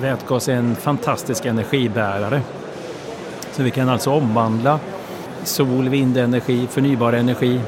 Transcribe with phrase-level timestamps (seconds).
[0.00, 2.40] vätgas är en fantastisk energibärare.
[3.52, 4.78] Så vi kan alltså omvandla
[5.44, 7.60] sol, vindenergi, förnybar energi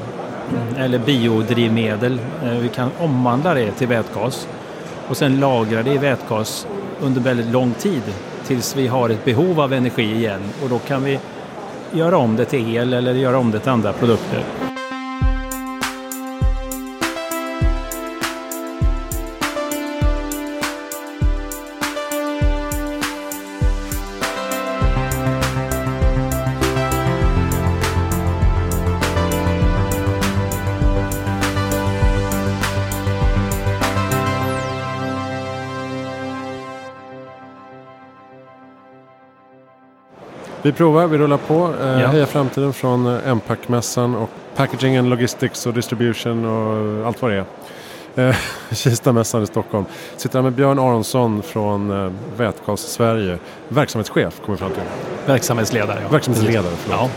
[0.77, 2.19] eller biodrivmedel.
[2.43, 4.47] Eh, vi kan omvandla det till vätgas
[5.07, 6.67] och sen lagra det i vätgas
[7.01, 8.03] under väldigt lång tid
[8.47, 11.19] tills vi har ett behov av energi igen och då kan vi
[11.91, 14.68] göra om det till el eller göra om det till andra produkter.
[40.69, 41.73] Vi provar, vi rullar på.
[41.81, 42.07] Eh, Ja.
[42.07, 47.45] Heja Framtiden från eh, Empac-mässan och Packaging and Logistics och Distribution och allt vad det
[48.15, 48.29] är.
[48.29, 48.35] Eh,
[48.71, 49.85] Kistamässan i Stockholm.
[50.17, 53.37] Sitter här med Björn Aronsson från eh, Vätgas Sverige.
[53.67, 54.81] Verksamhetschef kommer vi fram till.
[55.25, 55.99] Verksamhetsledare.
[56.03, 56.09] Ja.
[56.09, 57.09] Verksamhetsledare, förlåt.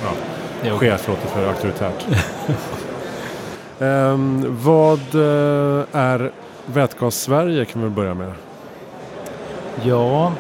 [0.63, 0.73] Ja.
[0.75, 0.91] Okej.
[0.91, 2.07] Chef låter för auktoritärt.
[3.81, 6.31] Ehm, vad eh, är
[6.67, 8.33] Vätgas Sverige kan vi börja med?
[9.83, 10.33] Ja,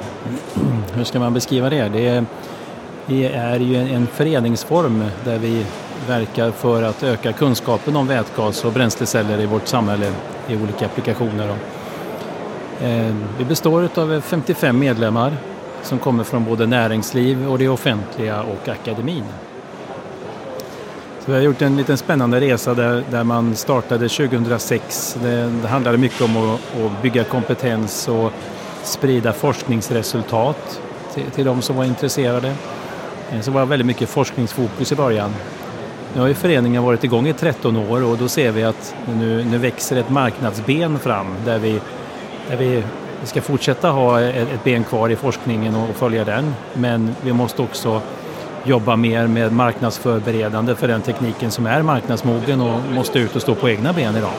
[0.94, 1.88] hur ska man beskriva det?
[1.88, 2.24] Det är,
[3.06, 5.66] vi är ju en, en föreningsform där vi
[6.08, 10.12] verkar för att öka kunskapen om vätgas och bränsleceller i vårt samhälle
[10.48, 11.56] i olika applikationer.
[12.80, 15.36] Eh, vi består av 55 medlemmar
[15.82, 19.24] som kommer från både näringsliv och det offentliga och akademin.
[21.24, 25.16] Så vi har gjort en liten spännande resa där, där man startade 2006.
[25.22, 28.32] Det, det handlade mycket om att, att bygga kompetens och
[28.82, 30.80] sprida forskningsresultat
[31.14, 32.54] till, till de som var intresserade.
[33.32, 35.30] Eh, så var det väldigt mycket forskningsfokus i början.
[36.14, 39.44] Nu har ju föreningen varit igång i 13 år och då ser vi att nu,
[39.44, 41.80] nu växer ett marknadsben fram där vi,
[42.48, 42.82] där vi
[43.24, 46.54] ska fortsätta ha ett, ett ben kvar i forskningen och följa den.
[46.74, 48.00] Men vi måste också
[48.64, 53.54] jobba mer med marknadsförberedande för den tekniken som är marknadsmogen och måste ut och stå
[53.54, 54.32] på egna ben idag.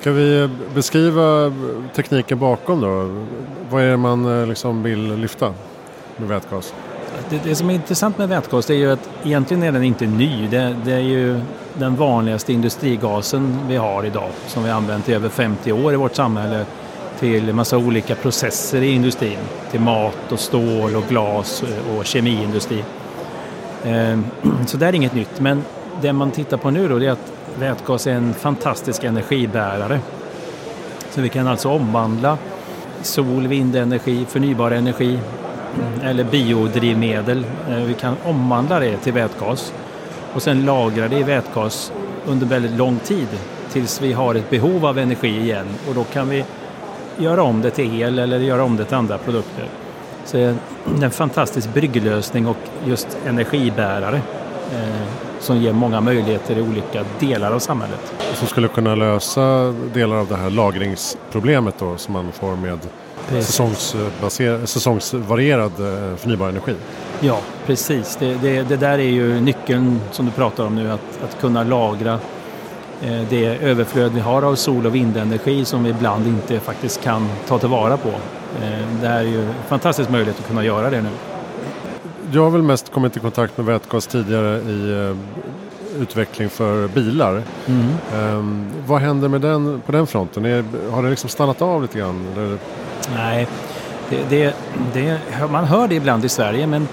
[0.00, 1.52] Ska vi beskriva
[1.94, 3.24] tekniken bakom då?
[3.70, 5.54] Vad är det man eh, liksom vill lyfta
[6.16, 6.74] med vätgas?
[7.30, 10.48] Det, det som är intressant med vätgas är ju att egentligen är den inte ny.
[10.48, 11.40] Det, det är ju
[11.74, 15.96] den vanligaste industrigasen vi har idag som vi har använt i över 50 år i
[15.96, 16.64] vårt samhälle
[17.18, 19.38] till massa olika processer i industrin.
[19.70, 21.64] Till mat och stål och glas
[21.96, 22.84] och kemiindustri.
[23.84, 24.24] Ehm,
[24.66, 25.40] så det är inget nytt.
[25.40, 25.64] Men
[26.00, 30.00] det man tittar på nu då det är att vätgas är en fantastisk energibärare.
[31.10, 32.38] Så vi kan alltså omvandla
[33.02, 35.18] sol, vindenergi, förnybar energi
[36.02, 37.44] eller biodrivmedel.
[37.68, 39.72] Eh, vi kan omvandla det till vätgas
[40.34, 41.92] och sen lagra det i vätgas
[42.26, 43.28] under väldigt lång tid
[43.72, 46.44] tills vi har ett behov av energi igen och då kan vi
[47.16, 49.68] göra om det till el eller göra om det till andra produkter.
[50.24, 50.56] Så det är
[51.02, 54.16] en fantastisk brygglösning och just energibärare
[54.72, 55.02] eh,
[55.40, 58.12] som ger många möjligheter i olika delar av samhället.
[58.34, 62.78] Som skulle kunna lösa delar av det här lagringsproblemet då som man får med
[63.30, 66.74] säsongsbaser- säsongsvarierad eh, förnybar energi.
[67.20, 68.16] Ja, precis.
[68.20, 71.64] Det, det, det där är ju nyckeln som du pratar om nu, att, att kunna
[71.64, 72.12] lagra
[73.02, 77.28] eh, det överflöd vi har av sol och vindenergi som vi ibland inte faktiskt kan
[77.48, 78.08] ta tillvara på.
[78.08, 81.08] Eh, Det är ju en fantastisk möjlighet att kunna göra det nu.
[82.32, 85.16] Jag har väl mest kommit i kontakt med vätgas tidigare i eh,
[86.02, 87.42] utveckling för bilar.
[88.14, 90.44] Ehm, vad händer med den, på den fronten?
[90.44, 92.26] Är, har det liksom stannat av lite grann?
[92.36, 92.58] Eller?
[93.14, 93.46] Nej,
[94.10, 94.54] det, det,
[94.92, 95.18] det,
[95.50, 96.88] man hör det ibland i Sverige men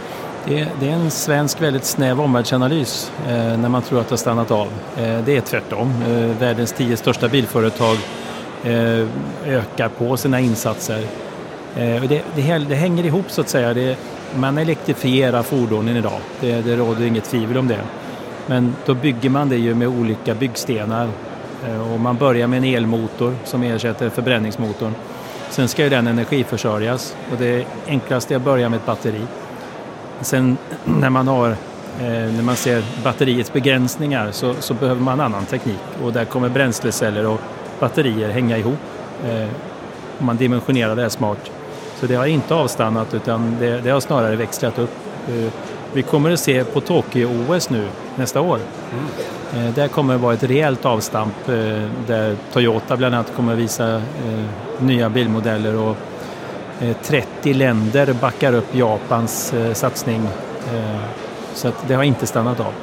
[0.45, 4.17] det, det är en svensk väldigt snäv omvärldsanalys eh, när man tror att det har
[4.17, 4.67] stannat av.
[4.97, 5.93] Eh, det är tvärtom.
[6.07, 7.97] Eh, världens tio största bilföretag
[8.63, 9.07] eh,
[9.45, 11.03] ökar på sina insatser.
[11.75, 13.73] Eh, och det, det, det hänger ihop så att säga.
[13.73, 13.97] Det,
[14.35, 16.19] man elektrifierar fordonen idag.
[16.39, 17.81] Det, det råder inget tvivel om det.
[18.47, 21.09] Men då bygger man det ju med olika byggstenar.
[21.67, 24.93] Eh, och man börjar med en elmotor som ersätter förbränningsmotorn.
[25.49, 29.21] Sen ska ju den energiförsörjas och det enklaste är att börja med ett batteri.
[30.21, 31.55] Sen när man, har, eh,
[32.07, 37.27] när man ser batteriets begränsningar så, så behöver man annan teknik och där kommer bränsleceller
[37.27, 37.39] och
[37.79, 38.79] batterier hänga ihop.
[39.25, 39.47] Eh,
[40.19, 41.51] om man dimensionerar det här smart.
[41.99, 44.93] Så det har inte avstannat utan det, det har snarare växlat upp.
[45.27, 45.51] Eh,
[45.93, 48.59] vi kommer att se på Tokyo-OS nu nästa år.
[49.55, 51.33] Eh, Där kommer det vara ett rejält avstamp
[52.07, 54.01] där Toyota bland annat kommer att visa
[54.81, 55.95] nya bilmodeller och
[56.81, 60.21] eh, 30 länder backar upp Japans eh, satsning.
[60.73, 60.99] Eh,
[61.53, 62.73] Så att det har inte stannat av.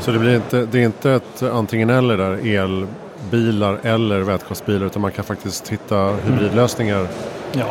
[0.00, 5.02] Så det, blir inte, det är inte ett antingen eller där elbilar eller vätgasbilar utan
[5.02, 7.06] man kan faktiskt hitta hybridlösningar.
[7.52, 7.66] Ja,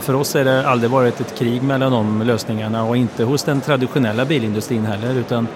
[0.00, 3.60] för oss har det aldrig varit ett krig mellan de lösningarna och inte hos den
[3.60, 5.48] traditionella bilindustrin heller utan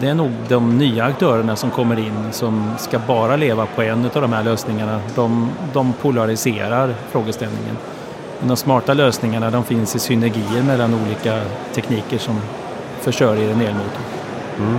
[0.00, 4.04] det är nog de nya aktörerna som kommer in som ska bara leva på en
[4.04, 5.00] av de här lösningarna.
[5.14, 7.76] De, de polariserar frågeställningen.
[8.38, 11.40] Men de smarta lösningarna de finns i synergier mellan olika
[11.74, 12.40] tekniker som
[13.00, 14.02] försörjer en elmotor.
[14.58, 14.78] Mm.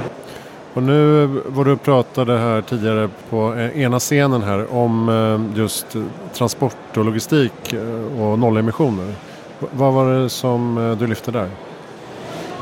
[0.74, 5.60] Och nu var du och pratade här tidigare på eh, ena scenen här om eh,
[5.60, 5.86] just
[6.34, 9.14] transport och logistik eh, och nollemissioner.
[9.60, 11.50] Vad var det som du lyfte där?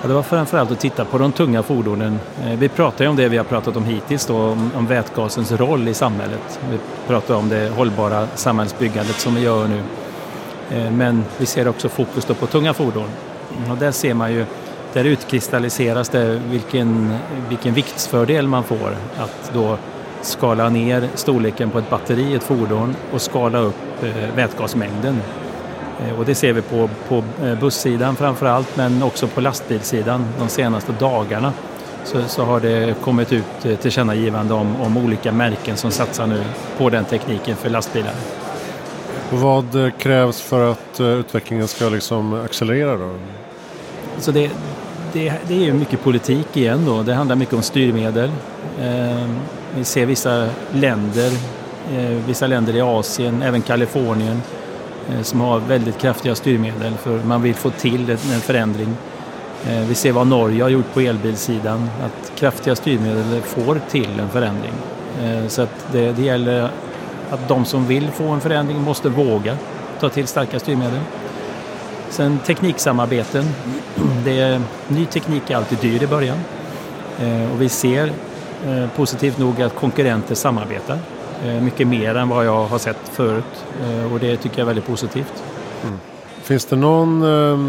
[0.01, 2.19] Ja, det var framförallt att titta på de tunga fordonen.
[2.43, 5.51] Eh, vi pratar ju om det vi har pratat om hittills då, om, om vätgasens
[5.51, 6.59] roll i samhället.
[6.71, 6.77] Vi
[7.07, 9.81] pratar om det hållbara samhällsbyggandet som vi gör nu.
[10.71, 13.07] Eh, men vi ser också fokus på tunga fordon.
[13.71, 14.45] Och där ser man ju
[14.93, 17.17] där utkristalliseras det vilken,
[17.49, 19.77] vilken viktsfördel man får att då
[20.21, 25.21] skala ner storleken på ett batteri i ett fordon och skala upp eh, vätgasmängden.
[26.01, 30.25] Eh, och det ser vi på, på eh, bussidan framför allt men också på lastbilssidan
[30.39, 31.53] de senaste dagarna
[32.03, 36.43] så, så har det kommit ut tillkännagivande om, om olika märken som satsar nu
[36.77, 38.13] på den tekniken för lastbilar.
[39.29, 43.09] vad krävs för att utvecklingen ska liksom accelerera då?
[44.19, 44.51] Så det,
[45.13, 47.03] det, det är ju mycket politik igen då.
[47.03, 48.31] Det handlar mycket om styrmedel.
[48.81, 49.29] Eh,
[49.75, 51.31] vi ser vissa länder,
[51.93, 54.60] eh, vissa länder i Asien, även Kalifornien, eh,
[55.11, 58.95] Eh, som har väldigt kraftiga styrmedel för man vill få till en förändring.
[59.67, 64.29] Eh, vi ser vad Norge har gjort på elbilsidan, att kraftiga styrmedel får till en
[64.29, 64.73] förändring.
[65.23, 66.69] Eh, så att det, det gäller
[67.29, 69.57] att de som vill få en förändring måste våga
[69.99, 70.99] ta till starka styrmedel.
[72.09, 73.45] Sen tekniksamarbeten.
[74.25, 76.37] Det är, ny teknik är alltid dyr i början.
[77.53, 78.11] Och vi ser
[78.95, 80.97] positivt nog att konkurrenter samarbetar.
[81.45, 83.65] Eh, mycket mer än vad jag har sett förut.
[84.13, 85.43] och det tycker jag är väldigt positivt.
[85.83, 85.99] Mm.
[86.43, 87.59] Finns det någon eh,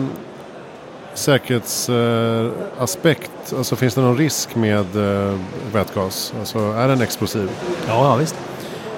[1.14, 3.30] säkerhetsaspekt?
[3.56, 5.34] alltså finns det någon risk med eh,
[5.72, 6.34] vätgas?
[6.38, 7.50] Alltså är den explosiv?
[7.88, 8.36] Ja, ja visst.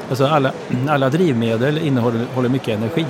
[0.08, 0.52] Alltså alla,
[0.88, 3.06] alla drivmedel innehåller mycket energi.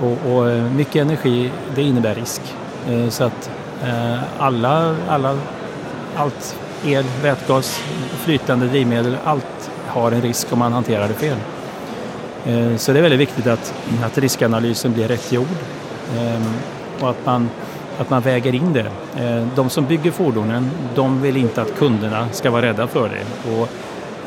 [0.00, 2.42] Och, och, eh, mycket energi, det innebär risk.
[2.88, 3.50] Eh, så att
[3.84, 5.38] eh, alla, alla,
[6.16, 7.80] allt el, vätgas,
[8.24, 9.46] flytande drivmedel, allt
[9.92, 11.36] har en risk om man hanterar det fel.
[12.46, 13.74] Eh, så det är väldigt viktigt att,
[14.04, 15.46] att riskanalysen blir rätt gjord
[16.18, 16.42] ehm,
[17.00, 17.50] och att man,
[17.98, 18.90] att man väger in det.
[19.24, 23.50] Eh, de som bygger fordonen, de vill inte att kunderna ska vara rädda för det.
[23.52, 23.68] Och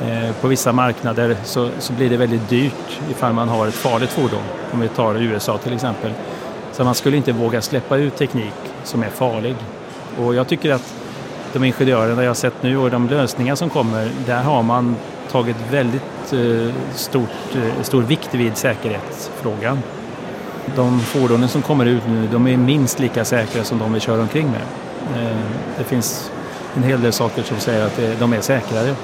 [0.07, 4.09] eh, på vissa marknader så, så, blir det väldigt dyrt ifall man har ett farligt
[4.09, 4.43] fordon.
[4.71, 6.11] Om vi tar USA till exempel.
[6.71, 8.53] Så man skulle inte våga släppa ut teknik
[8.83, 9.55] som är farlig.
[10.19, 10.93] Och jag tycker att
[11.53, 14.95] de ingenjörerna jag har sett nu och de lösningar som kommer, där har man
[15.31, 19.79] tagit väldigt eh, stort, eh, stor vikt vid säkerhetsfrågan.
[20.75, 24.19] De fordonen som kommer ut nu, de är minst lika säkra som de vi kör
[24.19, 24.61] omkring med.
[25.15, 25.37] Eh,
[25.77, 26.31] det finns
[26.75, 28.95] en hel del saker som säger att de är säkrare.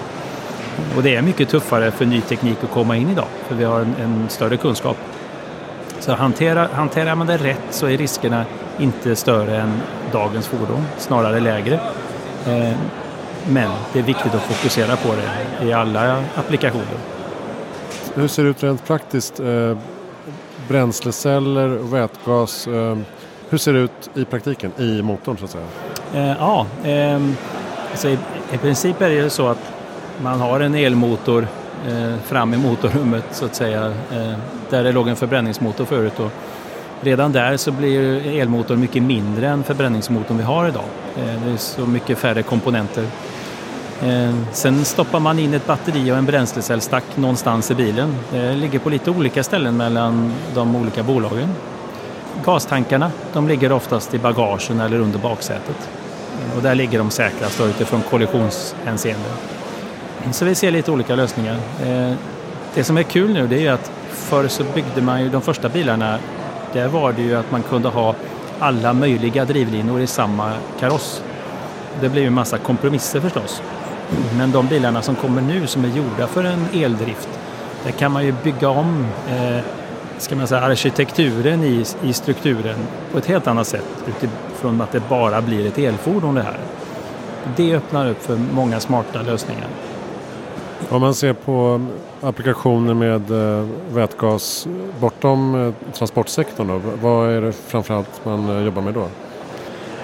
[0.96, 3.80] Och det är mycket tuffare för ny teknik att komma in idag, för vi har
[3.80, 4.98] en, en större kunskap.
[6.00, 8.46] Så hanterar, hanterar man det rätt så är riskerna
[8.80, 9.82] inte större än
[10.12, 11.80] dagens fordon, snarare lägre.
[13.50, 16.98] Men det är viktigt att fokusera på det i alla applikationer.
[18.14, 19.40] Hur ser det ut rent praktiskt?
[19.40, 19.78] Eh,
[20.68, 22.68] bränsleceller och vätgas.
[22.68, 22.98] Eh,
[23.50, 25.66] hur ser det ut i praktiken, i motorn så att säga?
[26.14, 27.36] Eh, ja, ehm,
[27.92, 28.18] alltså i,
[28.54, 29.72] i princip är det så att
[30.24, 31.48] man har en elmotor
[32.24, 33.94] fram i motorrummet så att säga,
[34.70, 36.20] där det låg en förbränningsmotor förut.
[36.20, 36.32] Och
[37.02, 40.84] redan där så blir elmotorn mycket mindre än förbränningsmotorn vi har idag.
[41.16, 43.06] Det är så mycket färre komponenter.
[44.04, 48.16] Eh, sen stoppar man in ett batteri och en bränslecellstack någonstans i bilen.
[48.32, 51.50] Det ligger på lite olika ställen mellan de olika bolagen.
[52.46, 55.90] Gastankarna de ligger oftast i bagagen eller under baksätet.
[56.40, 59.30] Eh, och där ligger de säkrast utifrån kollisionshänseende.
[60.32, 61.56] Så vi ser lite olika lösningar.
[61.86, 62.14] Eh,
[62.74, 65.70] det som är kul nu det är att förr så byggde man ju de första
[65.70, 66.20] bilarna,
[66.74, 68.16] där var det ju att man kunde ha
[68.60, 71.24] alla möjliga drivlinor i samma kaross.
[72.02, 73.62] Det blev ju en massa kompromisser förstås.
[74.38, 77.30] Men de bilarna som kommer nu som är gjorda för en eldrift,
[77.84, 79.64] där kan man ju bygga om eh,
[80.18, 82.80] ska man säga, arkitekturen i, i strukturen
[83.12, 86.60] på ett helt annat sätt utifrån att det bara blir ett elfordon det här.
[87.56, 89.68] Det öppnar upp för många smarta lösningar.
[90.90, 91.82] Om man ser på
[92.22, 94.68] applikationer med eh, vätgas
[95.00, 99.08] bortom eh, transportsektorn då, vad är det framförallt man eh, jobbar med då?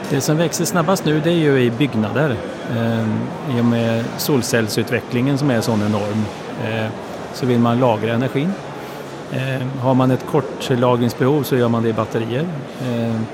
[0.10, 2.36] Det som växer snabbast nu det är ju i byggnader.
[2.78, 3.20] Ehm,
[3.58, 6.26] I och med solcellsutvecklingen som är sån enorm
[6.66, 6.92] eh,
[7.34, 8.54] så vill man lagra energin.
[9.32, 12.46] Eh, har man ett kort lagringsbehov så gör man det i batterier.
[12.86, 13.26] Ehm,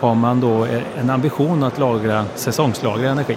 [0.00, 3.36] har man då eh, en ambition att lagra, säsongslagra energi,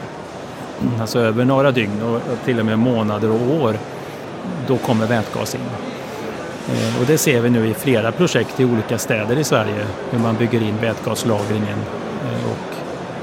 [1.01, 3.77] alltså över några dygn och till och med månader och år,
[4.67, 5.62] då kommer vätgas in.
[7.00, 10.36] Och det ser vi nu i flera projekt i olika städer i Sverige hur man
[10.36, 11.77] bygger in vätgaslagringen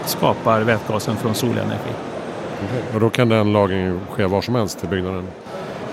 [0.04, 1.92] skapar vätgasen från solenergi.
[2.94, 5.28] Och då kan den lagringen ske var som helst i byggnaden?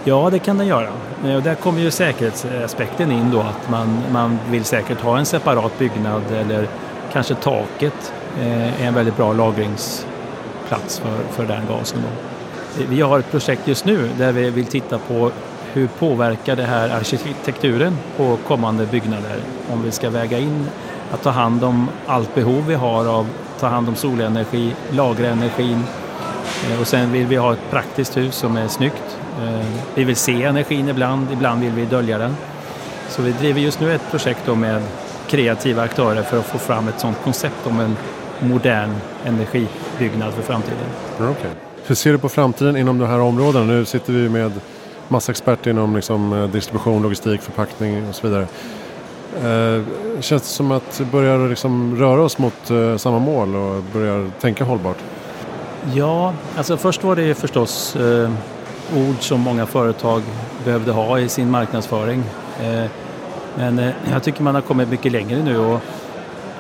[0.04, 0.90] Ja, det kan den göra.
[1.26, 5.26] Eh, och där kommer ju säkerhetsaspekten in då att man, man vill säkert ha en
[5.26, 6.68] separat byggnad eller
[7.14, 12.00] kanske taket är en väldigt bra lagringsplats för, för den gasen.
[12.02, 12.30] Då.
[12.90, 15.32] Vi har ett projekt just nu där vi vill titta på
[15.74, 19.38] hur påverkar det här arkitekturen på kommande byggnader?
[19.74, 20.68] Om vi ska väga in
[21.12, 25.28] att ta hand om allt behov vi har av att ta hand om solenergi, lagra
[25.28, 25.84] energin
[26.70, 29.18] eh, och sen vill vi ha ett praktiskt hus som är snyggt.
[29.42, 32.36] Eh, vi vill se energin ibland, ibland vill vi dölja den.
[33.10, 34.82] Så vi driver just nu ett projekt med
[35.28, 37.98] kreativa aktörer för att få fram ett sådant koncept om en
[38.40, 40.86] modern energibyggnad för framtiden.
[41.18, 41.52] Okay.
[41.86, 43.66] Hur ser du på framtiden inom de här områdena?
[43.66, 44.52] Nu sitter vi med
[45.08, 48.48] massa experter inom liksom, eh, distribution, logistik, förpackning och så vidare.
[49.38, 49.84] Eh,
[50.20, 54.64] känns det som att börja liksom röra oss mot eh, samma mål och börjar tänka
[54.64, 54.98] hållbart?
[55.94, 58.32] Ja, alltså först var det förstås eh,
[58.96, 60.22] ord som många företag
[60.66, 62.24] behövde ha i sin marknadsföring.
[62.64, 62.86] Eh,
[63.58, 65.80] men eh, jag tycker man har kommit mycket längre nu och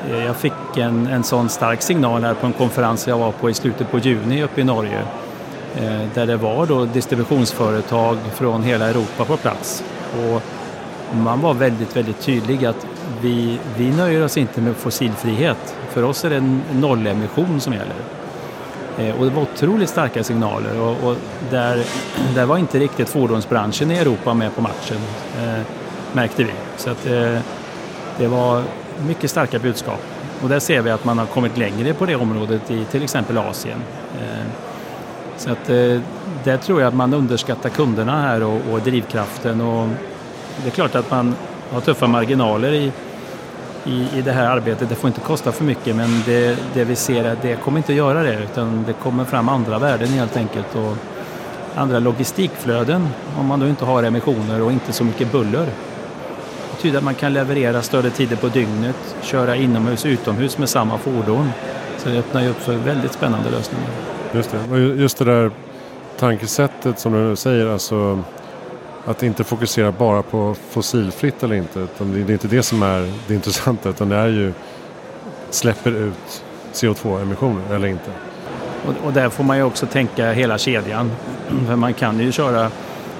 [0.09, 3.49] eh, jag fick en, en sån stark signal här på en konferens jag var på
[3.49, 5.03] i slutet på juni uppe i Norge
[5.75, 9.83] Eh, där det var då distributionsföretag från hela Europa på plats.
[10.13, 10.41] Och
[11.13, 12.87] man var väldigt, väldigt tydlig att
[13.21, 15.75] vi, vi nöjer oss inte med fossilfrihet.
[15.89, 17.95] För oss är det en nollemission som gäller.
[18.97, 21.15] Eh, och det var otroligt starka signaler och, och,
[21.51, 21.83] där,
[22.35, 24.97] där var inte riktigt fordonsbranschen i Europa med på matchen,
[25.37, 25.61] eh,
[26.13, 26.53] märkte vi.
[26.77, 27.39] Så att, eh,
[28.17, 28.63] det var
[29.07, 30.01] mycket starka budskap.
[30.43, 33.37] Och där ser vi att man har kommit längre på det området i till exempel
[33.37, 33.81] Asien.
[34.21, 34.45] Eh,
[35.37, 36.01] så att, eh,
[36.43, 39.61] där tror jag att man underskattar kunderna här och, och drivkraften.
[39.61, 39.87] Och
[40.63, 41.35] det är klart att man
[41.71, 42.91] har tuffa marginaler i,
[43.85, 44.89] i, i det här arbetet.
[44.89, 47.77] Det får inte kosta för mycket men det, det vi ser är att det kommer
[47.77, 50.75] inte att göra det utan det kommer fram andra värden helt enkelt.
[50.75, 50.97] Och
[51.75, 55.65] andra logistikflöden om man då inte har emissioner och inte så mycket buller.
[55.65, 60.69] Det betyder att man kan leverera större tider på dygnet, köra inomhus och utomhus med
[60.69, 61.49] samma fordon.
[61.97, 63.89] Så det öppnar ju upp för väldigt spännande lösningar.
[64.31, 64.57] Just det.
[64.71, 65.51] Och just det där
[66.19, 68.23] tankesättet som du säger, alltså
[69.05, 71.79] att inte fokusera bara på fossilfritt eller inte.
[71.79, 74.53] Utan det är inte det som är det intressanta utan det är ju
[75.49, 78.11] släpper ut CO2-emissioner eller inte.
[78.85, 81.11] Och, och där får man ju också tänka hela kedjan.
[81.67, 82.71] För man kan ju köra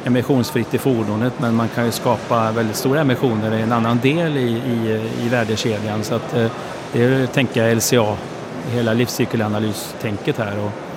[0.05, 4.37] emissionsfritt i fordonet men man kan ju skapa väldigt stora emissioner i en annan del
[4.37, 6.03] i, i, i värdekedjan.
[6.03, 6.51] Så att, eh,
[6.93, 8.17] det är att tänka LCA,
[8.71, 10.59] hela livscykelanalystänket här.
[10.59, 10.88] Och,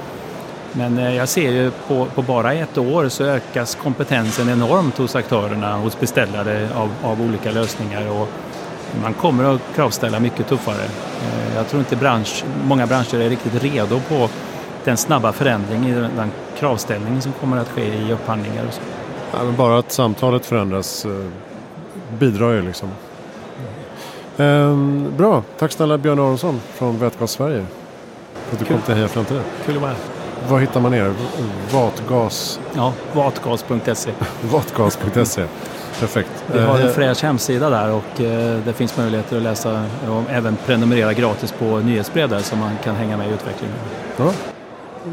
[0.73, 5.17] men eh, jag ser ju på, på, bara ett år så ökas kompetensen enormt hos
[5.17, 8.11] aktörerna, hos beställare av, av olika lösningar.
[8.11, 8.29] Och
[9.03, 10.85] man kommer att kravställa mycket tuffare.
[11.23, 14.29] Eh, jag tror inte bransch, många branscher är riktigt redo på
[14.85, 18.67] den snabba förändring i den kravställning som kommer att ske i upphandlingar.
[18.67, 18.81] Och så.
[19.33, 21.11] Ja, bara att samtalet förändras eh,
[22.19, 22.89] bidrar ju liksom.
[24.37, 27.67] Ehm, bra, tack snälla Björn Aronsson från Vätgas Sverige.
[28.35, 28.77] För att du Kul.
[28.77, 29.43] kom till Heja Framtiden.
[29.67, 30.12] Kul att vara här.
[30.49, 31.15] Var hittar man er?
[31.73, 32.61] Vatgas?
[32.75, 34.11] Ja, vatgas.se.
[34.53, 35.47] vatgas.se.
[36.01, 36.45] Perfekt.
[36.53, 40.31] Vi har en eh, fräsch hemsida där och eh, det finns möjligheter att läsa och
[40.31, 43.77] även prenumerera gratis på nyhetsbrev där så man kan hänga med i utvecklingen.
[44.17, 44.33] Ja,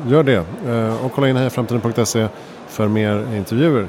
[0.08, 0.44] gör det.
[0.68, 2.28] Eh, och kolla in hejaframtiden.se
[2.68, 3.88] för mer intervjuer.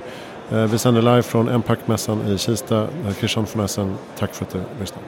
[0.48, 2.86] Vi sänder live från Empac-mässan i Kista.
[3.18, 5.04] Christian von Essen, tack för att du lyssnade.